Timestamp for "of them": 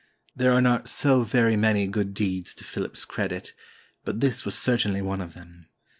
5.21-5.67